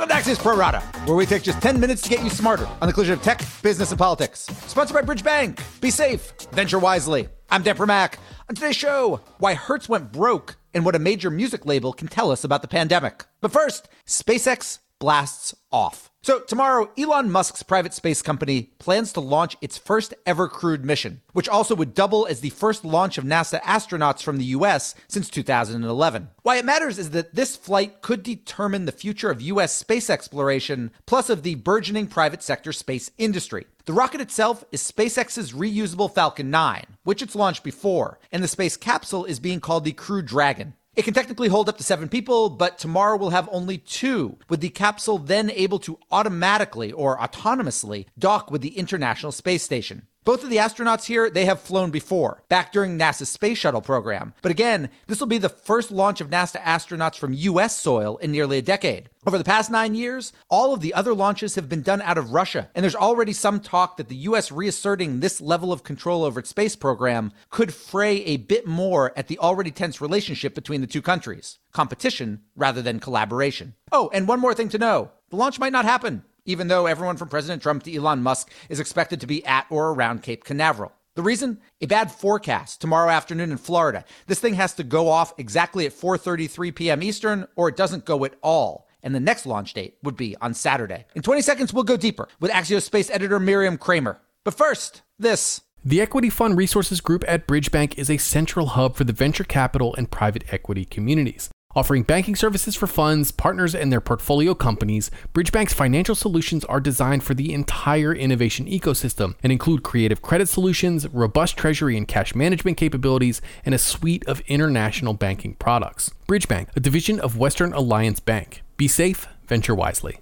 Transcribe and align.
Welcome 0.00 0.16
to 0.16 0.30
Axios 0.30 0.38
Pro 0.38 0.56
Rata, 0.56 0.80
where 1.04 1.14
we 1.14 1.26
take 1.26 1.42
just 1.42 1.60
10 1.60 1.78
minutes 1.78 2.00
to 2.00 2.08
get 2.08 2.24
you 2.24 2.30
smarter 2.30 2.66
on 2.80 2.88
the 2.88 2.92
collision 2.94 3.12
of 3.12 3.22
tech, 3.22 3.42
business, 3.62 3.90
and 3.90 3.98
politics. 3.98 4.46
Sponsored 4.66 4.94
by 4.94 5.02
Bridge 5.02 5.22
Bank. 5.22 5.62
Be 5.82 5.90
safe, 5.90 6.32
venture 6.52 6.78
wisely. 6.78 7.28
I'm 7.50 7.62
Dan 7.62 7.76
Primack. 7.76 8.14
On 8.48 8.54
today's 8.54 8.76
show, 8.76 9.20
why 9.40 9.52
Hertz 9.52 9.90
went 9.90 10.10
broke 10.10 10.56
and 10.72 10.86
what 10.86 10.96
a 10.96 10.98
major 10.98 11.30
music 11.30 11.66
label 11.66 11.92
can 11.92 12.08
tell 12.08 12.30
us 12.30 12.44
about 12.44 12.62
the 12.62 12.68
pandemic. 12.68 13.26
But 13.42 13.52
first, 13.52 13.90
SpaceX 14.06 14.78
blasts 15.00 15.54
off. 15.70 16.09
So, 16.22 16.40
tomorrow, 16.40 16.90
Elon 16.98 17.30
Musk's 17.30 17.62
private 17.62 17.94
space 17.94 18.20
company 18.20 18.74
plans 18.78 19.10
to 19.14 19.20
launch 19.20 19.56
its 19.62 19.78
first 19.78 20.12
ever 20.26 20.48
crewed 20.48 20.84
mission, 20.84 21.22
which 21.32 21.48
also 21.48 21.74
would 21.74 21.94
double 21.94 22.26
as 22.26 22.40
the 22.40 22.50
first 22.50 22.84
launch 22.84 23.16
of 23.16 23.24
NASA 23.24 23.58
astronauts 23.62 24.22
from 24.22 24.36
the 24.36 24.44
US 24.56 24.94
since 25.08 25.30
2011. 25.30 26.28
Why 26.42 26.56
it 26.56 26.66
matters 26.66 26.98
is 26.98 27.10
that 27.10 27.34
this 27.34 27.56
flight 27.56 28.02
could 28.02 28.22
determine 28.22 28.84
the 28.84 28.92
future 28.92 29.30
of 29.30 29.40
US 29.40 29.74
space 29.74 30.10
exploration, 30.10 30.90
plus 31.06 31.30
of 31.30 31.42
the 31.42 31.54
burgeoning 31.54 32.06
private 32.06 32.42
sector 32.42 32.74
space 32.74 33.10
industry. 33.16 33.64
The 33.86 33.94
rocket 33.94 34.20
itself 34.20 34.62
is 34.70 34.82
SpaceX's 34.82 35.54
reusable 35.54 36.14
Falcon 36.14 36.50
9, 36.50 36.84
which 37.02 37.22
it's 37.22 37.34
launched 37.34 37.64
before, 37.64 38.18
and 38.30 38.42
the 38.42 38.48
space 38.48 38.76
capsule 38.76 39.24
is 39.24 39.40
being 39.40 39.58
called 39.58 39.84
the 39.84 39.92
Crew 39.92 40.20
Dragon. 40.20 40.74
It 40.96 41.04
can 41.04 41.14
technically 41.14 41.48
hold 41.48 41.68
up 41.68 41.78
to 41.78 41.84
seven 41.84 42.08
people, 42.08 42.50
but 42.50 42.76
tomorrow 42.76 43.16
we'll 43.16 43.30
have 43.30 43.48
only 43.52 43.78
two, 43.78 44.38
with 44.48 44.60
the 44.60 44.70
capsule 44.70 45.18
then 45.18 45.48
able 45.52 45.78
to 45.80 45.98
automatically 46.10 46.90
or 46.90 47.16
autonomously 47.16 48.06
dock 48.18 48.50
with 48.50 48.60
the 48.60 48.76
International 48.76 49.30
Space 49.30 49.62
Station. 49.62 50.08
Both 50.22 50.44
of 50.44 50.50
the 50.50 50.58
astronauts 50.58 51.06
here, 51.06 51.30
they 51.30 51.46
have 51.46 51.60
flown 51.60 51.90
before, 51.90 52.42
back 52.50 52.72
during 52.72 52.98
NASA's 52.98 53.30
space 53.30 53.56
shuttle 53.56 53.80
program. 53.80 54.34
But 54.42 54.50
again, 54.50 54.90
this 55.06 55.18
will 55.18 55.26
be 55.26 55.38
the 55.38 55.48
first 55.48 55.90
launch 55.90 56.20
of 56.20 56.28
NASA 56.28 56.60
astronauts 56.60 57.16
from 57.16 57.32
US 57.32 57.78
soil 57.78 58.18
in 58.18 58.30
nearly 58.30 58.58
a 58.58 58.62
decade. 58.62 59.08
Over 59.26 59.38
the 59.38 59.44
past 59.44 59.70
nine 59.70 59.94
years, 59.94 60.34
all 60.50 60.74
of 60.74 60.82
the 60.82 60.92
other 60.92 61.14
launches 61.14 61.54
have 61.54 61.70
been 61.70 61.80
done 61.80 62.02
out 62.02 62.18
of 62.18 62.32
Russia, 62.32 62.68
and 62.74 62.82
there's 62.82 62.94
already 62.94 63.32
some 63.32 63.60
talk 63.60 63.96
that 63.96 64.08
the 64.08 64.16
US 64.16 64.52
reasserting 64.52 65.20
this 65.20 65.40
level 65.40 65.72
of 65.72 65.84
control 65.84 66.24
over 66.24 66.40
its 66.40 66.50
space 66.50 66.76
program 66.76 67.32
could 67.48 67.72
fray 67.72 68.16
a 68.24 68.36
bit 68.36 68.66
more 68.66 69.12
at 69.16 69.28
the 69.28 69.38
already 69.38 69.70
tense 69.70 70.02
relationship 70.02 70.54
between 70.54 70.82
the 70.82 70.86
two 70.86 71.02
countries. 71.02 71.58
Competition 71.72 72.42
rather 72.54 72.82
than 72.82 73.00
collaboration. 73.00 73.74
Oh, 73.90 74.10
and 74.12 74.28
one 74.28 74.40
more 74.40 74.54
thing 74.54 74.68
to 74.70 74.78
know 74.78 75.12
the 75.30 75.36
launch 75.36 75.58
might 75.58 75.72
not 75.72 75.84
happen 75.84 76.24
even 76.50 76.68
though 76.68 76.86
everyone 76.86 77.16
from 77.16 77.28
President 77.28 77.62
Trump 77.62 77.84
to 77.84 77.94
Elon 77.94 78.22
Musk 78.22 78.50
is 78.68 78.80
expected 78.80 79.20
to 79.20 79.26
be 79.26 79.44
at 79.46 79.66
or 79.70 79.90
around 79.90 80.22
Cape 80.22 80.44
Canaveral. 80.44 80.92
The 81.14 81.22
reason? 81.22 81.60
A 81.80 81.86
bad 81.86 82.10
forecast 82.10 82.80
tomorrow 82.80 83.10
afternoon 83.10 83.52
in 83.52 83.56
Florida. 83.58 84.04
This 84.26 84.40
thing 84.40 84.54
has 84.54 84.74
to 84.74 84.84
go 84.84 85.08
off 85.08 85.32
exactly 85.38 85.86
at 85.86 85.92
4:33 85.92 86.74
p.m. 86.74 87.02
Eastern 87.02 87.46
or 87.56 87.68
it 87.68 87.76
doesn't 87.76 88.04
go 88.04 88.24
at 88.24 88.34
all. 88.42 88.88
And 89.02 89.14
the 89.14 89.20
next 89.20 89.46
launch 89.46 89.74
date 89.74 89.96
would 90.02 90.16
be 90.16 90.36
on 90.40 90.54
Saturday. 90.54 91.06
In 91.14 91.22
20 91.22 91.40
seconds 91.42 91.72
we'll 91.72 91.84
go 91.84 91.96
deeper 91.96 92.28
with 92.40 92.50
Axios 92.50 92.82
space 92.82 93.10
editor 93.10 93.38
Miriam 93.38 93.78
Kramer. 93.78 94.20
But 94.44 94.54
first, 94.54 95.02
this 95.18 95.62
the 95.84 96.00
Equity 96.00 96.30
Fund 96.30 96.58
Resources 96.58 97.00
Group 97.00 97.24
at 97.26 97.46
Bridgebank 97.46 97.96
is 97.96 98.10
a 98.10 98.18
central 98.18 98.66
hub 98.66 98.96
for 98.96 99.04
the 99.04 99.12
venture 99.12 99.44
capital 99.44 99.94
and 99.94 100.10
private 100.10 100.44
equity 100.52 100.84
communities. 100.84 101.50
Offering 101.76 102.02
banking 102.02 102.34
services 102.34 102.74
for 102.74 102.88
funds, 102.88 103.30
partners, 103.30 103.76
and 103.76 103.92
their 103.92 104.00
portfolio 104.00 104.54
companies, 104.54 105.08
Bridgebank's 105.32 105.72
financial 105.72 106.16
solutions 106.16 106.64
are 106.64 106.80
designed 106.80 107.22
for 107.22 107.34
the 107.34 107.54
entire 107.54 108.12
innovation 108.12 108.66
ecosystem 108.66 109.36
and 109.44 109.52
include 109.52 109.84
creative 109.84 110.20
credit 110.20 110.48
solutions, 110.48 111.06
robust 111.08 111.56
treasury 111.56 111.96
and 111.96 112.08
cash 112.08 112.34
management 112.34 112.76
capabilities, 112.76 113.40
and 113.64 113.72
a 113.72 113.78
suite 113.78 114.26
of 114.26 114.40
international 114.48 115.14
banking 115.14 115.54
products. 115.54 116.10
Bridgebank, 116.26 116.74
a 116.74 116.80
division 116.80 117.20
of 117.20 117.36
Western 117.36 117.72
Alliance 117.72 118.18
Bank. 118.18 118.62
Be 118.76 118.88
safe, 118.88 119.28
venture 119.46 119.74
wisely. 119.74 120.18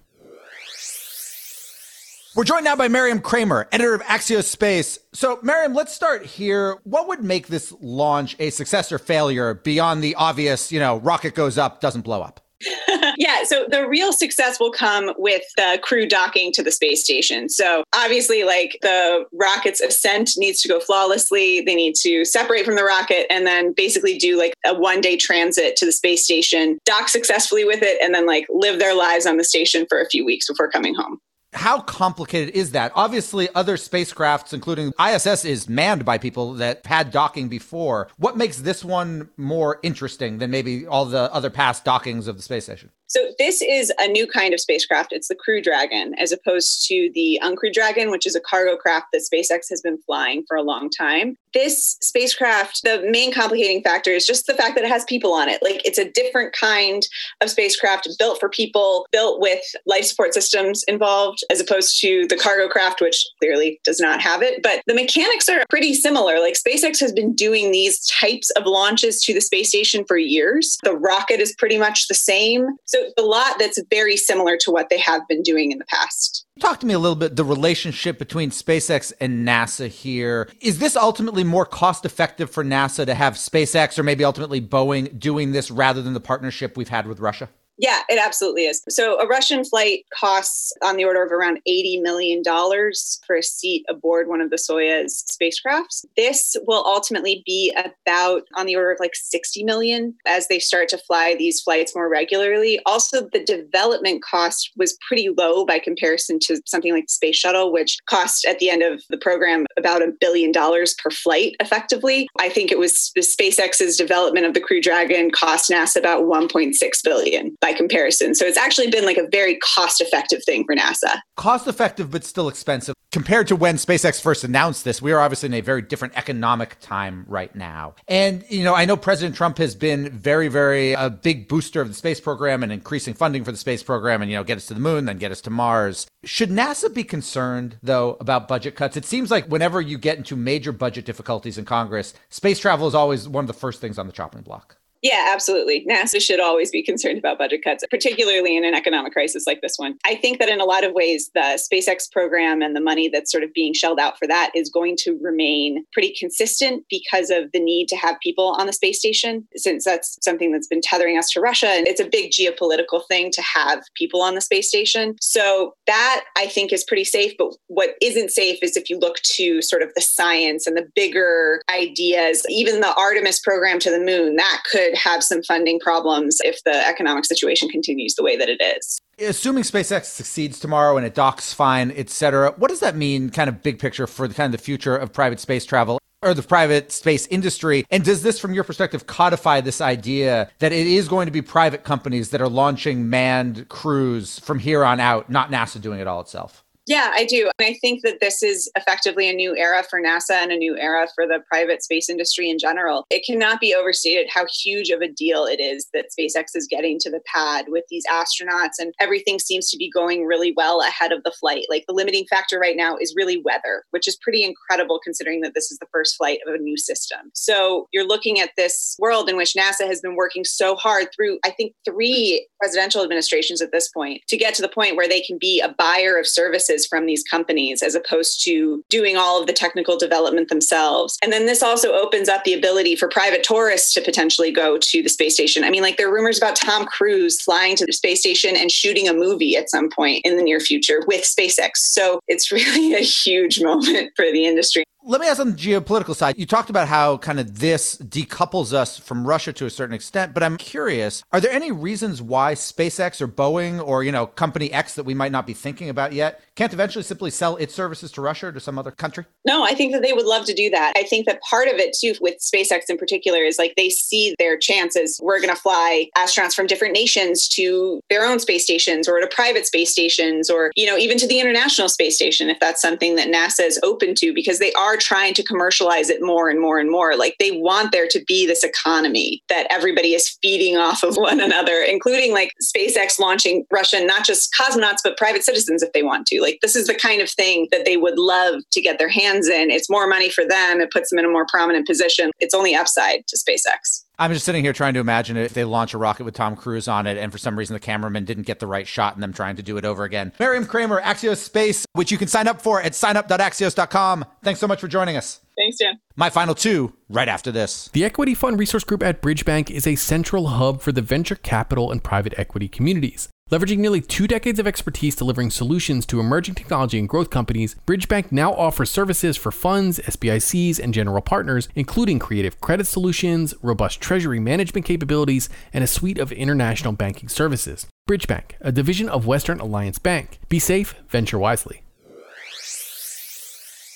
We're 2.39 2.45
joined 2.45 2.63
now 2.63 2.77
by 2.77 2.87
Miriam 2.87 3.21
Kramer, 3.21 3.67
editor 3.73 3.95
of 3.95 4.03
Axios 4.03 4.45
Space. 4.45 5.01
So, 5.13 5.41
Miriam, 5.43 5.75
let's 5.75 5.93
start 5.93 6.25
here. 6.25 6.79
What 6.85 7.09
would 7.09 7.25
make 7.25 7.49
this 7.49 7.75
launch 7.81 8.37
a 8.39 8.51
success 8.51 8.93
or 8.93 9.01
failure 9.01 9.55
beyond 9.55 10.05
the 10.05 10.15
obvious, 10.15 10.71
you 10.71 10.79
know, 10.79 10.99
rocket 10.99 11.35
goes 11.35 11.59
up, 11.59 11.81
doesn't 11.81 12.03
blow 12.03 12.23
up? 12.23 12.39
yeah, 13.17 13.43
so 13.43 13.67
the 13.69 13.89
real 13.89 14.13
success 14.13 14.61
will 14.61 14.71
come 14.71 15.13
with 15.19 15.43
the 15.57 15.81
crew 15.83 16.07
docking 16.07 16.53
to 16.53 16.63
the 16.63 16.71
space 16.71 17.03
station. 17.03 17.49
So 17.49 17.83
obviously, 17.93 18.45
like 18.45 18.79
the 18.83 19.25
rocket's 19.33 19.81
ascent 19.81 20.31
needs 20.37 20.63
to 20.63 20.69
go 20.69 20.79
flawlessly. 20.79 21.63
They 21.63 21.75
need 21.75 21.97
to 22.03 22.25
separate 22.25 22.65
from 22.65 22.77
the 22.77 22.85
rocket 22.85 23.27
and 23.33 23.49
then 23.49 23.73
basically 23.73 24.17
do 24.17 24.39
like 24.39 24.55
a 24.65 24.75
one 24.75 25.01
day 25.01 25.17
transit 25.17 25.75
to 25.75 25.85
the 25.85 25.93
space 25.93 26.23
station, 26.23 26.79
dock 26.85 27.09
successfully 27.09 27.65
with 27.65 27.83
it, 27.83 28.01
and 28.01 28.15
then 28.15 28.27
like 28.27 28.47
live 28.49 28.79
their 28.79 28.95
lives 28.95 29.27
on 29.27 29.39
the 29.39 29.45
station 29.45 29.87
for 29.89 30.01
a 30.01 30.09
few 30.09 30.25
weeks 30.25 30.47
before 30.47 30.71
coming 30.71 30.95
home 30.95 31.19
how 31.53 31.81
complicated 31.81 32.55
is 32.55 32.73
that? 32.73 32.93
Obviously, 32.95 33.49
other 33.55 33.77
spacecrafts, 33.77 34.53
including 34.53 34.93
ISS, 35.01 35.45
is 35.45 35.69
manned 35.69 36.05
by 36.05 36.19
people 36.19 36.55
that 36.55 36.85
had 36.87 37.11
docking 37.11 37.49
before. 37.49 38.09
What 38.17 38.37
makes 38.37 38.59
this 38.59 38.85
one 38.85 39.31
more 39.37 39.81
interesting 39.83 40.39
than 40.39 40.51
maybe 40.51 40.87
all 40.87 41.07
the 41.07 41.33
other 41.33 41.51
past 41.51 41.85
dockings 41.85 42.29
of 42.29 42.37
the 42.37 42.43
space 42.43 42.65
station? 42.65 42.91
So 43.09 43.31
this 43.39 43.63
is 43.63 43.91
a 43.99 44.07
new 44.07 44.27
kind 44.27 44.53
of 44.53 44.61
spacecraft. 44.61 45.13
It's 45.13 45.29
the 45.29 45.35
Crew 45.35 45.63
Dragon, 45.63 46.15
as 46.19 46.31
opposed 46.31 46.87
to 46.89 47.11
the 47.15 47.41
Uncrewed 47.43 47.73
Dragon, 47.73 48.11
which 48.11 48.27
is 48.27 48.37
a 48.37 48.41
cargo 48.41 48.77
craft 48.77 49.07
that 49.13 49.23
SpaceX 49.23 49.71
has 49.71 49.81
been 49.81 49.99
flying 50.03 50.45
for 50.47 50.57
a 50.57 50.63
long 50.63 50.91
time. 50.91 51.37
This 51.55 51.97
spacecraft, 52.03 52.83
the 52.85 53.09
main 53.11 53.33
complicating 53.33 53.83
factor 53.83 54.11
is 54.11 54.27
just 54.27 54.47
the 54.47 54.53
fact 54.53 54.75
that 54.75 54.85
it 54.85 54.91
has 54.91 55.05
people 55.05 55.33
on 55.33 55.49
it. 55.49 55.63
Like 55.63 55.81
it's 55.87 55.99
a 55.99 56.11
different 56.11 56.53
kind 56.53 57.03
of 57.41 57.49
spacecraft 57.49 58.09
built 58.19 58.39
for 58.39 58.51
people, 58.51 59.07
built 59.11 59.41
with 59.41 59.65
life 59.87 60.05
support 60.05 60.35
systems 60.35 60.83
involved, 60.85 61.43
as 61.51 61.61
opposed 61.61 61.99
to 62.03 62.27
the 62.29 62.37
cargo 62.37 62.69
craft, 62.69 63.01
which 63.01 63.27
clearly 63.39 63.81
does 63.85 64.01
not 64.01 64.21
have 64.21 64.43
it. 64.43 64.63
But 64.63 64.83
the 64.87 64.95
mechanics 64.95 65.49
are 65.49 65.65
pretty 65.71 65.95
similar. 65.95 66.41
Like 66.41 66.55
SpaceX 66.55 67.01
has 67.01 67.13
been 67.13 67.35
doing 67.35 67.73
these 67.73 68.07
types 68.07 68.51
of 68.51 68.65
launches 68.67 69.23
to 69.23 69.33
the 69.33 69.41
space 69.41 69.71
station 69.71 70.05
for 70.07 70.19
years. 70.19 70.77
The 70.85 70.97
rocket 70.97 71.41
is 71.41 71.55
pretty 71.57 71.79
much 71.79 72.09
the 72.09 72.15
same. 72.15 72.69
So 72.85 72.98
so 72.99 73.23
a 73.23 73.27
lot 73.27 73.59
that's 73.59 73.81
very 73.91 74.17
similar 74.17 74.57
to 74.59 74.71
what 74.71 74.89
they 74.89 74.99
have 74.99 75.27
been 75.29 75.43
doing 75.43 75.73
in 75.73 75.79
the 75.79 75.85
past. 75.87 76.47
Talk 76.61 76.81
to 76.81 76.87
me 76.87 76.95
a 76.95 76.99
little 76.99 77.17
bit 77.17 77.37
the 77.37 77.45
relationship 77.45 78.19
between 78.19 78.51
SpaceX 78.51 79.13
and 79.21 79.47
NASA 79.47 79.89
here. 79.89 80.51
Is 80.61 80.79
this 80.79 80.97
ultimately 80.97 81.45
more 81.45 81.67
cost 81.67 82.05
effective 82.05 82.51
for 82.51 82.65
NASA 82.65 83.07
to 83.07 83.15
have 83.15 83.35
SpaceX 83.35 83.99
or 83.99 84.03
maybe 84.03 84.25
ultimately 84.25 84.61
Boeing 84.61 85.19
doing 85.19 85.53
this 85.53 85.71
rather 85.71 86.03
than 86.03 86.15
the 86.15 86.21
partnership 86.21 86.77
we've 86.77 86.89
had 86.89 87.07
with 87.07 87.21
Russia? 87.21 87.49
Yeah, 87.79 88.01
it 88.09 88.19
absolutely 88.19 88.65
is. 88.65 88.83
So 88.89 89.21
a 89.21 89.27
Russian 89.27 89.65
flight 89.65 90.05
costs 90.13 90.73
on 90.83 90.97
the 90.97 91.05
order 91.05 91.25
of 91.25 91.31
around 91.31 91.61
$80 91.69 92.03
million 92.03 92.43
for 92.45 93.37
a 93.37 93.43
seat 93.43 93.85
aboard 93.89 94.29
one 94.29 94.41
of 94.41 94.51
the 94.51 94.57
Soyuz 94.57 95.25
spacecrafts. 95.31 96.05
This 96.17 96.57
will 96.67 96.85
ultimately 96.85 97.43
be 97.47 97.75
about 97.97 98.43
on 98.57 98.67
the 98.67 98.75
order 98.75 98.91
of 98.91 98.99
like 98.99 99.15
60 99.15 99.63
million 99.63 100.15
as 100.27 100.49
they 100.49 100.59
start 100.59 100.89
to 100.89 100.99
fly 100.99 101.37
these 101.39 101.61
flights 101.61 101.95
more 101.95 102.09
regularly. 102.09 102.81
Also, 102.85 103.29
the 103.33 103.45
development 103.45 104.23
cost 104.25 104.71
was 104.77 104.99
pretty 105.07 105.29
low 105.37 105.65
by 105.65 105.79
comparison 105.79 106.41
to 106.41 106.61
something 106.67 106.93
like 106.93 107.07
the 107.07 107.13
space 107.13 107.37
shuttle, 107.37 107.73
which 107.73 107.99
cost 108.07 108.45
at 108.45 108.59
the 108.59 108.71
end 108.71 108.83
of 108.83 109.03
the 109.09 109.19
program 109.19 109.67
about 109.77 110.03
a 110.03 110.13
billion 110.21 110.51
dollars 110.51 110.95
per 110.95 111.11
flight 111.11 111.55
effectively. 111.61 112.29
I 112.41 112.49
think 112.49 112.73
it 112.73 112.79
was 112.79 113.13
SpaceX's 113.17 113.97
development 113.97 114.47
of 114.47 114.55
the 114.55 114.61
Crew 114.61 114.81
Dragon 114.81 115.31
cost 115.31 115.71
NASA 115.71 115.97
about 115.97 116.25
1.6 116.25 116.75
billion 117.05 117.57
by 117.61 117.68
comparison. 117.73 118.35
So 118.35 118.45
it's 118.47 118.59
actually 118.59 118.91
been 118.91 119.05
like 119.05 119.17
a 119.17 119.29
very 119.31 119.57
cost 119.57 120.01
effective 120.01 120.43
thing 120.45 120.65
for 120.65 120.75
NASA. 120.75 121.21
Cost 121.37 121.67
effective, 121.67 122.11
but 122.11 122.25
still 122.25 122.49
expensive. 122.49 122.95
Compared 123.11 123.49
to 123.49 123.57
when 123.57 123.77
SpaceX 123.77 124.21
first 124.21 124.45
announced 124.45 124.85
this, 124.85 125.01
we 125.01 125.13
are 125.13 125.21
obviously 125.21 125.47
in 125.47 125.55
a 125.55 125.63
very 125.63 125.81
different 125.81 126.15
economic 126.15 126.77
time 126.81 127.25
right 127.27 127.55
now. 127.57 127.95
And, 128.07 128.45
you 128.51 128.63
know, 128.63 128.75
I 128.75 128.85
know 128.85 128.99
President 128.99 129.35
Trump 129.35 129.57
has 129.57 129.75
been 129.75 130.11
very, 130.11 130.49
very 130.49 130.93
a 130.93 131.09
big 131.09 131.49
booster 131.49 131.81
of 131.81 131.89
the 131.89 131.95
space 131.95 132.21
program 132.21 132.63
and 132.63 132.71
increasing 132.71 133.15
funding 133.15 133.45
for 133.45 133.51
the 133.51 133.57
space 133.57 133.83
program 133.83 134.21
and, 134.21 134.31
you 134.31 134.37
know, 134.37 134.45
get 134.45 134.59
us 134.59 134.67
to 134.67 134.75
the 134.75 134.81
moon, 134.81 135.07
then 135.07 135.17
get 135.17 135.33
us 135.33 135.41
to 135.43 135.51
Mars. 135.51 136.07
Should 136.23 136.51
NASA 136.51 136.93
be 136.93 137.03
concerned, 137.03 137.79
though, 137.83 138.19
about 138.21 138.47
budget 138.47 138.77
cuts? 138.77 138.99
It 138.99 139.07
seems 139.07 139.31
like 139.31 139.47
whenever 139.47 139.81
you 139.81 139.97
get 139.97 140.19
into 140.19 140.37
major 140.37 140.73
budget 140.73 141.07
difficulties 141.07 141.57
in 141.57 141.65
Congress, 141.65 142.13
space 142.29 142.59
travel 142.59 142.87
is 142.89 142.95
always 142.95 143.27
one 143.27 143.45
of 143.45 143.49
the 143.49 143.55
first 143.55 143.81
things 143.81 143.99
on 143.99 144.07
the 144.07 144.13
chopping 144.13 144.43
block. 144.43 144.77
Yeah, 145.03 145.31
absolutely. 145.33 145.87
NASA 145.89 146.21
should 146.21 146.41
always 146.41 146.71
be 146.71 146.83
concerned 146.83 147.19
about 147.19 147.39
budget 147.39 147.63
cuts, 147.63 147.85
particularly 147.91 148.57
in 148.57 148.65
an 148.65 148.75
economic 148.75 149.13
crisis 149.13 149.47
like 149.47 149.61
this 149.61 149.77
one. 149.77 149.97
I 150.05 150.17
think 150.17 150.39
that 150.39 150.49
in 150.49 150.61
a 150.61 150.65
lot 150.65 150.85
of 150.85 150.93
ways, 150.93 151.31
the 151.35 151.61
SpaceX 151.73 152.11
program 152.11 152.63
and 152.63 152.75
the 152.75 152.81
money 152.81 153.09
that's 153.09 153.31
sort 153.31 153.45
of 153.45 153.53
being 153.53 153.75
shelled 153.75 154.01
out 154.01 154.19
for 154.19 154.27
that 154.27 154.51
is 154.55 154.71
going 154.71 154.97
to 155.01 155.19
remain 155.23 155.85
pretty 155.93 156.15
consistent 156.19 156.85
because 156.91 157.31
of 157.31 157.45
the 157.53 157.61
need 157.61 157.87
to 157.89 157.97
have 157.97 158.17
people 158.21 158.57
on 158.59 158.67
the 158.67 158.73
space 158.73 158.99
station, 158.99 159.47
since 159.57 159.85
that's 159.85 160.19
something 160.23 160.51
that's 160.51 160.67
been 160.67 160.81
tethering 160.81 161.17
us 161.17 161.31
to 161.31 161.41
Russia. 161.41 161.69
And 161.69 161.87
it's 161.87 162.01
a 162.01 162.09
big 162.09 162.33
geopolitical 162.33 163.07
thing 163.07 163.31
to 163.33 163.43
have 163.43 163.83
people 163.95 164.21
on 164.21 164.35
the 164.35 164.41
space 164.41 164.69
station. 164.69 165.15
So 165.21 165.75
that 165.87 166.25
I 166.37 166.47
think 166.47 166.73
is 166.73 166.85
pretty 166.85 167.05
safe. 167.05 167.35
But 167.39 167.55
what 167.69 167.91
isn't 168.03 168.31
safe 168.31 168.59
is 168.63 168.77
if 168.77 168.91
you 168.91 168.99
look 168.99 169.17
to 169.23 169.63
sort 169.63 169.83
of 169.83 169.95
the 169.95 170.01
science 170.01 170.67
and 170.67 170.77
the 170.77 170.89
bigger 170.95 171.63
ideas, 171.71 172.45
even 172.49 172.81
the 172.81 172.95
Artemis 172.95 173.39
program 173.39 173.79
to 173.81 173.91
the 173.91 174.01
moon, 174.01 174.37
that 174.37 174.63
could 174.71 174.88
could 174.89 174.99
have 174.99 175.23
some 175.23 175.43
funding 175.43 175.79
problems 175.81 176.39
if 176.45 176.63
the 176.65 176.87
economic 176.87 177.25
situation 177.25 177.69
continues 177.69 178.15
the 178.15 178.23
way 178.23 178.37
that 178.37 178.49
it 178.49 178.61
is. 178.61 179.01
Assuming 179.19 179.65
SpaceX 179.65 180.05
succeeds 180.05 180.59
tomorrow 180.59 180.97
and 180.97 181.07
it 181.07 181.15
docks 181.15 181.53
fine, 181.53 181.93
et 181.97 182.09
cetera, 182.11 182.53
what 182.57 182.69
does 182.69 182.81
that 182.81 182.97
mean, 182.97 183.31
kind 183.31 183.49
of 183.49 183.63
big 183.63 183.79
picture, 183.79 184.07
for 184.07 184.29
the 184.29 184.35
kind 184.35 184.53
of 184.55 184.61
the 184.61 184.65
future 184.65 184.97
of 184.97 185.13
private 185.13 185.41
space 185.41 185.65
travel? 185.65 185.99
or 186.21 186.35
the 186.35 186.43
private 186.43 186.91
space 186.91 187.29
industry? 187.29 187.87
And 187.91 188.05
does 188.05 188.25
this, 188.25 188.41
from 188.41 188.53
your 188.53 188.65
perspective, 188.65 189.07
codify 189.07 189.61
this 189.61 189.81
idea 189.81 190.51
that 190.59 190.73
it 190.73 190.87
is 190.87 191.07
going 191.07 191.27
to 191.27 191.33
be 191.33 191.43
private 191.43 191.85
companies 191.85 192.31
that 192.31 192.41
are 192.41 192.49
launching 192.49 193.09
manned 193.09 193.69
crews 193.69 194.41
from 194.41 194.59
here 194.59 194.85
on 194.85 194.99
out, 194.99 195.31
not 195.31 195.53
NASA 195.53 195.81
doing 195.81 196.01
it 196.01 196.09
all 196.09 196.21
itself? 196.21 196.65
Yeah, 196.89 197.11
I 197.15 197.27
do. 197.27 197.51
And 197.59 197.69
I 197.69 197.79
think 197.83 198.01
that 198.03 198.21
this 198.23 198.43
is 198.43 198.71
effectively 198.75 199.29
a 199.29 199.35
new 199.35 199.55
era 199.55 199.83
for 199.89 200.01
NASA 200.01 200.33
and 200.33 200.51
a 200.51 200.57
new 200.57 200.75
era 200.75 201.07
for 201.15 201.27
the 201.27 201.41
private 201.47 201.83
space 201.83 202.09
industry 202.09 202.49
in 202.49 202.59
general. 202.59 203.05
It 203.11 203.27
cannot 203.27 203.61
be 203.61 203.75
overstated 203.75 204.27
how 204.33 204.47
huge 204.65 204.89
of 204.89 205.03
a 205.03 205.09
deal 205.09 205.45
it 205.45 205.61
is 205.61 205.87
that 205.93 206.07
SpaceX 206.19 206.57
is 206.57 206.67
getting 206.67 206.99
to 207.01 207.11
the 207.11 207.21
pad 207.27 207.67
with 207.69 207.85
these 207.91 208.05
astronauts, 208.11 208.79
and 208.79 208.95
everything 209.01 209.39
seems 209.39 209.69
to 209.69 209.77
be 209.77 209.91
going 209.91 210.25
really 210.25 210.55
well 210.57 210.81
ahead 210.81 211.13
of 211.13 211.23
the 211.25 211.35
flight. 211.39 211.67
Like 211.69 211.85
the 211.87 211.93
limiting 211.93 212.25
factor 212.31 212.59
right 212.59 212.77
now 212.77 212.97
is 212.99 213.13
really 213.15 213.43
weather, 213.45 213.85
which 213.91 214.09
is 214.09 214.17
pretty 214.23 214.43
incredible 214.43 214.99
considering 215.05 215.43
that 215.43 215.53
this 215.55 215.71
is 215.71 215.79
the 215.79 215.87
first 215.93 216.17
flight 216.17 216.39
of 216.47 216.55
a 216.55 216.59
new 216.59 216.79
system. 216.79 217.31
So 217.35 217.87
you're 217.93 218.09
looking 218.09 218.41
at 218.41 218.53
this 218.57 218.97
world 218.99 219.29
in 219.29 219.37
which 219.37 219.53
NASA 219.53 219.87
has 219.87 220.01
been 220.01 220.17
working 220.17 220.45
so 220.45 220.75
hard 220.75 221.09
through, 221.15 221.39
I 221.45 221.51
think, 221.51 221.75
three 221.85 222.49
presidential 222.59 223.03
administrations 223.03 223.61
at 223.61 223.73
this 223.73 223.91
point 223.91 224.23
to 224.29 224.39
get 224.39 224.55
to 224.55 224.63
the 224.63 224.69
point 224.71 224.97
where 224.97 225.09
they 225.09 225.21
can 225.21 225.37
be 225.39 225.61
a 225.61 225.75
buyer 225.79 226.17
of 226.17 226.27
services 226.27 226.78
services 226.79 226.87
from 226.87 227.07
these 227.07 227.23
companies 227.23 227.83
as 227.83 227.95
opposed 227.95 228.45
to 228.45 228.83
doing 228.89 229.17
all 229.17 229.41
of 229.41 229.47
the 229.47 229.53
technical 229.53 229.97
development 229.97 230.49
themselves. 230.49 231.19
And 231.23 231.33
then 231.33 231.47
this 231.47 231.63
also 231.63 231.93
opens 231.93 232.29
up 232.29 232.45
the 232.45 232.55
ability 232.55 232.97
for 232.97 233.09
private 233.09 233.43
tourists 233.43 233.95
to 233.95 234.01
potentially 234.01 234.51
go 234.51 234.79
to 234.79 235.03
the 235.03 235.09
space 235.09 235.35
station. 235.35 235.65
I 235.65 235.71
mean, 235.71 235.83
like 235.83 235.97
there 235.97 236.09
are 236.09 236.15
rumors 236.15 236.39
about 236.39 236.57
Tom 236.57 236.87
Cruise 236.87 237.41
flying 237.41 237.77
to 237.77 237.87
the 237.87 237.93
space 237.93 238.21
station 238.21 238.57
and 238.57 238.71
shooting 238.71 239.09
a 239.09 239.15
movie 239.15 239.57
at 239.57 239.71
some 239.71 239.91
point 239.91 240.23
in 240.25 240.37
the 240.37 240.43
near 240.43 240.61
future 240.61 241.03
with 241.07 241.25
SpaceX. 241.25 241.77
So 241.77 242.21
it's 242.29 242.53
really 242.59 242.95
a 242.95 243.05
huge 243.05 243.61
moment 243.61 244.13
for 244.17 244.31
the 244.31 244.45
industry. 244.47 244.85
Let 245.11 245.23
me 245.23 245.27
ask 245.27 245.41
on 245.41 245.53
the 245.53 245.57
geopolitical 245.57 246.15
side. 246.15 246.37
You 246.37 246.45
talked 246.45 246.69
about 246.69 246.87
how 246.87 247.17
kind 247.17 247.41
of 247.41 247.61
this 247.61 247.97
decouples 247.97 248.75
us 248.75 248.99
from 248.99 249.27
Russia 249.27 249.55
to 249.55 249.65
a 249.65 249.71
certain 249.71 249.95
extent, 249.95 250.35
but 250.35 250.43
I'm 250.43 250.59
curious, 250.59 251.25
are 251.33 251.41
there 251.41 251.51
any 251.51 251.73
reasons 251.73 252.21
why 252.21 252.53
SpaceX 252.53 253.23
or 253.23 253.27
Boeing 253.27 253.83
or, 253.83 254.05
you 254.05 254.13
know, 254.13 254.27
company 254.27 254.71
X 254.71 254.97
that 254.97 255.05
we 255.05 255.15
might 255.15 255.33
not 255.33 255.47
be 255.47 255.55
thinking 255.55 255.89
about 255.89 256.13
yet 256.13 256.43
can't 256.59 256.73
eventually 256.73 257.05
simply 257.05 257.31
sell 257.31 257.55
its 257.55 257.73
services 257.73 258.11
to 258.11 258.21
Russia 258.21 258.49
or 258.49 258.53
to 258.53 258.59
some 258.59 258.81
other 258.81 258.91
country? 258.91 259.25
No, 259.45 259.63
I 259.63 259.75
think 259.75 259.93
that 259.93 260.03
they 260.03 260.13
would 260.13 260.27
love 260.27 260.45
to 260.47 260.53
do 260.53 260.69
that. 260.71 260.93
I 260.97 261.05
think 261.05 261.25
that 261.27 261.41
part 261.41 261.69
of 261.69 261.75
it 261.75 261.97
too 261.97 262.15
with 262.21 262.35
SpaceX 262.41 262.91
in 262.91 262.99
particular 262.99 263.45
is 263.45 263.59
like 263.59 263.75
they 263.77 263.91
see 263.91 264.35
their 264.41 264.59
chances. 264.59 265.21
We're 265.23 265.39
going 265.39 265.55
to 265.55 265.61
fly 265.61 266.09
astronauts 266.19 266.55
from 266.55 266.67
different 266.67 266.95
nations 266.95 267.47
to 267.51 268.01
their 268.11 268.27
own 268.27 268.41
space 268.41 268.65
stations 268.65 269.09
or 269.09 269.21
to 269.21 269.29
private 269.29 269.67
space 269.67 269.93
stations 269.93 270.51
or, 270.51 270.73
you 270.75 270.85
know, 270.85 270.99
even 270.99 271.17
to 271.19 271.29
the 271.29 271.39
International 271.39 271.89
Space 271.89 272.17
Station 272.17 272.51
if 272.51 272.59
that's 272.59 272.83
something 272.83 273.15
that 273.15 273.29
NASA 273.29 273.65
is 273.65 273.79
open 273.85 274.17
to 274.17 274.35
because 274.35 274.59
they 274.59 274.73
are 274.73 274.98
trying 274.99 275.35
to 275.35 275.43
commercialize 275.43 276.11
it 276.11 276.23
more 276.23 276.49
and 276.49 276.61
more 276.61 276.79
and 276.79 276.91
more. 276.91 277.17
Like 277.17 277.37
they 277.39 277.51
want 277.53 277.93
there 277.93 278.07
to 278.09 278.23
be 278.27 278.47
this 278.47 278.65
economy 278.65 279.43
that 279.49 279.67
everybody 279.71 280.15
is 280.15 280.37
feeding 280.43 280.77
off 280.77 281.03
of 281.03 281.17
one 281.17 281.41
another, 281.41 281.85
including 281.89 282.33
like 282.33 282.53
SpaceX 282.63 283.19
launching 283.19 283.65
Russian, 283.73 284.07
not 284.07 284.25
just 284.25 284.55
cosmonauts, 284.55 284.99
but 285.03 285.17
private 285.17 285.45
citizens 285.45 285.83
if 285.83 285.93
they 285.93 286.03
want 286.03 286.27
to. 286.29 286.41
Like 286.41 286.59
this 286.63 286.77
is 286.77 286.87
the 286.87 286.95
kind 286.95 287.21
of 287.21 287.31
thing 287.31 287.69
that 287.71 287.85
they 287.85 287.97
would 287.97 288.19
love 288.19 288.63
to 288.73 288.81
get 288.81 288.99
their 288.99 289.09
hands 289.09 289.49
in. 289.49 289.71
It's 289.71 289.91
more 289.91 290.07
money 290.07 290.31
for 290.31 290.45
them. 290.45 290.81
It 290.81 290.91
puts 290.91 291.11
them 291.11 291.19
in 291.19 291.25
a 291.25 291.31
more 291.31 291.47
prominent 291.49 291.87
position. 291.87 292.31
It's 292.41 292.55
only 292.55 292.75
upside 292.75 293.27
to 293.29 293.37
SpaceX. 293.37 294.05
I'm 294.21 294.33
just 294.33 294.45
sitting 294.45 294.65
here 294.65 294.73
trying 294.73 294.95
to 294.95 295.01
imagine 295.01 295.37
if 295.37 295.55
they 295.55 295.63
launch 295.63 295.95
a 295.95 295.99
rocket 295.99 296.25
with 296.25 296.35
Tom 296.35 296.57
Cruise 296.57 296.89
on 296.89 297.07
it, 297.07 297.17
and 297.17 297.31
for 297.31 297.39
some 297.39 297.57
reason 297.57 297.75
the 297.75 297.81
cameraman 297.81 298.25
didn't 298.25 298.45
get 298.45 298.59
the 298.59 298.67
right 298.67 298.87
shot, 298.87 299.15
and 299.15 299.23
them 299.23 299.33
trying 299.33 299.57
to 299.57 299.63
do 299.63 299.77
it 299.77 299.85
over 299.85 300.03
again. 300.03 300.33
Miriam 300.41 300.67
Kramer, 300.67 301.01
Axios 301.01 301.37
Space, 301.37 301.87
which 301.93 302.11
you 302.11 302.19
can 302.19 302.27
sign 302.27 302.49
up 302.49 302.61
for 302.61 302.83
at 302.83 302.93
signup.axios.com. 302.93 304.25
Thanks 304.43 304.59
so 304.59 304.67
much 304.67 304.81
for 304.81 304.89
joining 304.89 305.17
us. 305.17 305.41
Thanks, 305.57 305.77
Dan. 305.79 306.01
My 306.17 306.31
final 306.31 306.55
two 306.55 306.95
right 307.09 307.29
after 307.29 307.53
this. 307.53 307.91
The 307.93 308.05
Equity 308.05 308.35
Fund 308.35 308.59
Resource 308.59 308.85
Group 308.85 309.03
at 309.03 309.23
Bridgebank 309.23 309.71
is 309.71 309.87
a 309.87 309.95
central 309.95 310.49
hub 310.49 310.81
for 310.81 310.91
the 310.91 311.03
venture 311.03 311.37
capital 311.37 311.93
and 311.93 312.03
private 312.03 312.35
equity 312.37 312.69
communities. 312.69 313.29
Leveraging 313.51 313.79
nearly 313.79 314.03
two 314.03 314.27
decades 314.27 314.59
of 314.59 314.67
expertise 314.67 315.17
delivering 315.17 315.51
solutions 315.51 316.05
to 316.05 316.21
emerging 316.21 316.55
technology 316.55 316.99
and 316.99 317.09
growth 317.09 317.31
companies, 317.31 317.77
Bridgebank 317.87 318.31
now 318.31 318.53
offers 318.53 318.91
services 318.91 319.39
for 319.39 319.51
funds, 319.51 319.99
SBICs, 320.01 320.79
and 320.79 320.93
general 320.93 321.23
partners, 321.23 321.67
including 321.75 322.19
creative 322.19 322.61
credit 322.61 322.87
solutions, 322.87 323.55
robust 323.63 324.03
treasury 324.03 324.39
management 324.39 324.85
capabilities, 324.85 325.49
and 325.73 325.83
a 325.83 325.87
suite 325.87 326.19
of 326.19 326.31
international 326.31 326.93
banking 326.93 327.31
services. 327.31 327.87
Bridgebank, 328.07 328.53
a 328.61 328.71
division 328.71 329.09
of 329.09 329.27
Western 329.27 329.61
Alliance 329.61 329.99
Bank. 329.99 330.41
Be 330.51 330.59
safe, 330.59 330.95
venture 331.09 331.39
wisely. 331.39 331.83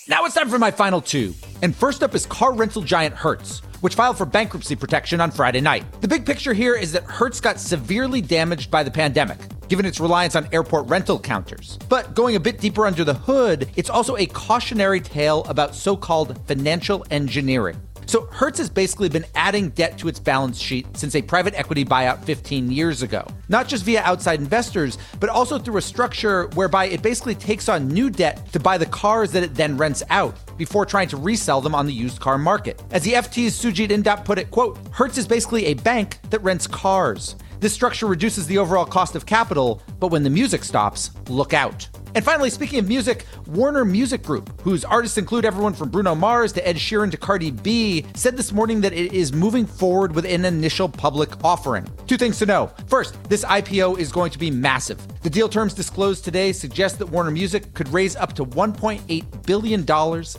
Now 0.09 0.25
it's 0.25 0.35
time 0.35 0.49
for 0.49 0.59
my 0.59 0.73
final 0.73 1.01
two. 1.01 1.33
And 1.63 1.77
first 1.77 2.03
up 2.03 2.13
is 2.17 2.27
car 2.27 2.53
rental 2.53 2.83
giant 2.83 3.15
Hertz, 3.15 3.61
which 3.83 3.95
filed 3.95 4.19
for 4.19 4.27
bankruptcy 4.27 4.75
protection 4.75 5.21
on 5.21 5.31
Friday 5.31 5.61
night. 5.61 5.85
The 6.01 6.09
big 6.09 6.27
picture 6.27 6.53
here 6.53 6.75
is 6.75 6.91
that 6.93 7.05
Hertz 7.05 7.41
got 7.41 7.61
severely 7.61 8.21
damaged 8.21 8.69
by 8.69 8.83
the 8.83 8.91
pandemic, 8.91 9.39
given 9.69 9.87
its 9.87 10.01
reliance 10.01 10.35
on 10.35 10.49
airport 10.53 10.89
rental 10.89 11.21
counters. 11.21 11.79
But 11.89 12.15
going 12.15 12.35
a 12.35 12.41
bit 12.41 12.59
deeper 12.59 12.85
under 12.85 13.05
the 13.05 13.15
hood, 13.15 13.71
it's 13.77 13.91
also 13.91 14.17
a 14.17 14.27
cautionary 14.27 15.01
tale 15.01 15.45
about 15.45 15.73
so 15.73 15.97
called 15.97 16.37
financial 16.49 17.07
engineering. 17.11 17.81
So 18.07 18.27
Hertz 18.27 18.59
has 18.59 18.69
basically 18.69 19.09
been 19.09 19.25
adding 19.35 19.71
debt 19.71 19.99
to 19.99 20.09
its 20.09 20.19
balance 20.19 20.59
sheet 20.59 20.87
since 20.97 21.15
a 21.15 21.23
private 21.23 21.55
equity 21.55 21.85
buyout 21.85 22.25
15 22.25 22.71
years 22.71 23.03
ago. 23.03 23.27
Not 23.49 23.69
just 23.69 23.85
via 23.85 24.03
outside 24.03 24.41
investors, 24.41 24.99
but 25.21 25.31
also 25.31 25.59
through 25.59 25.79
a 25.79 25.83
structure 25.83 26.49
whereby 26.55 26.87
it 26.87 27.03
basically 27.03 27.35
takes 27.35 27.69
on 27.69 27.89
new 27.89 28.11
debt 28.11 28.53
to 28.53 28.61
buy 28.61 28.79
the 28.79 28.87
cars 28.87 29.33
that 29.33 29.43
it 29.43 29.55
then 29.55 29.77
rents 29.77 30.03
out 30.11 30.37
before 30.59 30.87
trying 30.87 31.09
to 31.09 31.17
resell 31.17 31.61
them 31.61 31.75
on 31.75 31.87
the 31.87 31.93
used 31.93 32.21
car 32.21 32.39
market. 32.39 32.83
As 32.91 33.03
the 33.03 33.13
FT's 33.13 33.61
Sujit 33.61 33.89
Indap 33.89 34.25
put 34.25 34.39
it, 34.39 34.51
quote, 34.51 34.79
Hertz 34.91 35.19
is 35.19 35.27
basically 35.27 35.67
a 35.67 35.75
bank 35.75 36.19
that 36.31 36.43
rents 36.43 36.67
cars. 36.67 37.37
This 37.61 37.73
structure 37.73 38.07
reduces 38.07 38.47
the 38.47 38.59
overall 38.59 38.85
cost 38.85 39.15
of 39.15 39.25
capital, 39.25 39.81
but 40.01 40.09
when 40.09 40.25
the 40.25 40.31
music 40.31 40.65
stops, 40.65 41.11
look 41.29 41.55
out. 41.55 41.89
And 42.15 42.25
finally, 42.25 42.51
speaking 42.51 42.79
of 42.79 42.89
music, 42.89 43.25
Warner 43.47 43.85
Music 43.85 44.23
Group, 44.23 44.61
whose 44.61 44.85
artists 44.85 45.17
include 45.17 45.45
everyone 45.45 45.73
from 45.73 45.89
Bruno 45.89 46.15
Mars 46.15 46.53
to 46.53 46.67
Ed 46.67 46.77
Sheeran 46.77 47.11
to 47.11 47.17
Cardi 47.17 47.51
B, 47.51 48.05
said 48.15 48.37
this 48.37 48.53
morning 48.53 48.83
that 48.83 48.93
it 48.93 49.13
is 49.13 49.33
moving 49.33 49.65
forward 49.65 50.15
with 50.15 50.27
an 50.27 50.45
initial 50.45 50.89
public 50.89 51.43
offering. 51.43 51.89
Two 52.07 52.19
things 52.19 52.39
to 52.41 52.47
know. 52.47 52.71
First, 52.87 53.23
this 53.31 53.45
IPO 53.45 53.99
is 53.99 54.13
going 54.13 54.31
to 54.31 54.39
be 54.39 54.51
massive. 54.51 55.01
The 55.23 55.31
deal 55.31 55.49
terms 55.49 55.73
disclosed 55.73 56.25
today 56.25 56.53
suggest 56.53 56.99
that 56.99 57.07
Warner 57.07 57.31
Music 57.31 57.75
could 57.75 57.89
raise 57.91 58.17
up 58.17 58.33
to 58.33 58.45
$1.8 58.45 59.47
billion 59.47 59.83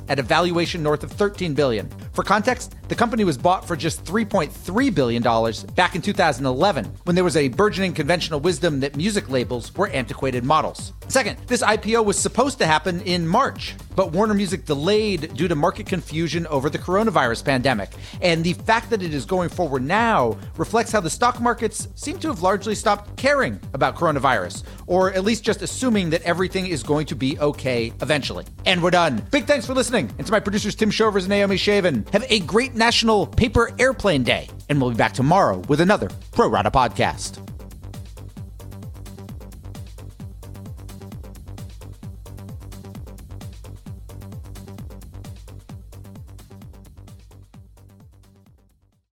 at 0.09 0.19
a 0.19 0.21
valuation 0.21 0.83
north 0.83 1.03
of 1.03 1.11
13 1.13 1.53
billion. 1.53 1.89
For 2.11 2.21
context, 2.21 2.75
the 2.89 2.95
company 2.95 3.23
was 3.23 3.37
bought 3.37 3.65
for 3.65 3.77
just 3.77 4.03
$3.3 4.03 4.93
billion 4.93 5.23
back 5.73 5.95
in 5.95 6.01
2011, 6.01 6.85
when 7.05 7.15
there 7.15 7.23
was 7.23 7.37
a 7.37 7.47
burgeoning 7.47 7.93
conventional 7.93 8.41
wisdom 8.41 8.81
that 8.81 8.97
music 8.97 9.29
labels 9.29 9.73
were 9.73 9.87
antiquated 9.87 10.43
models. 10.43 10.91
Second, 11.07 11.37
this 11.47 11.63
IPO 11.63 12.03
was 12.03 12.19
supposed 12.19 12.57
to 12.57 12.65
happen 12.65 12.99
in 13.01 13.25
March, 13.25 13.75
but 13.95 14.11
Warner 14.11 14.33
Music 14.33 14.65
delayed 14.65 15.33
due 15.35 15.47
to 15.47 15.55
market 15.55 15.85
confusion 15.85 16.45
over 16.47 16.69
the 16.69 16.77
coronavirus 16.77 17.45
pandemic. 17.45 17.91
And 18.21 18.43
the 18.43 18.53
fact 18.53 18.89
that 18.89 19.01
it 19.01 19.13
is 19.13 19.25
going 19.25 19.49
forward 19.49 19.83
now 19.83 20.37
reflects 20.57 20.91
how 20.91 20.99
the 20.99 21.09
stock 21.09 21.39
markets 21.39 21.87
seem 21.95 22.19
to 22.19 22.27
have 22.27 22.41
largely 22.41 22.75
stopped 22.75 23.15
caring 23.15 23.59
about 23.73 23.95
coronavirus, 23.95 24.63
or 24.87 25.11
at 25.13 25.23
least 25.23 25.43
just 25.43 25.61
assuming 25.61 26.09
that 26.11 26.21
everything 26.23 26.67
is 26.67 26.83
going 26.83 27.05
to 27.07 27.15
be 27.15 27.37
okay 27.39 27.93
eventually. 28.01 28.45
And 28.65 28.81
we're 28.81 28.91
done. 28.91 29.25
Big 29.31 29.45
thanks 29.45 29.65
for 29.65 29.73
listening. 29.73 30.11
And 30.17 30.25
to 30.25 30.31
my 30.31 30.39
producers, 30.39 30.75
Tim 30.75 30.91
Shovers 30.91 31.25
and 31.25 31.29
Naomi 31.29 31.55
Shavin. 31.55 32.07
Have 32.09 32.25
a 32.29 32.39
great 32.41 32.75
National 32.75 33.27
Paper 33.27 33.71
Airplane 33.79 34.23
Day. 34.23 34.49
And 34.69 34.81
we'll 34.81 34.91
be 34.91 34.97
back 34.97 35.13
tomorrow 35.13 35.57
with 35.67 35.81
another 35.81 36.09
Pro 36.31 36.47
Rata 36.47 36.71
podcast. 36.71 37.52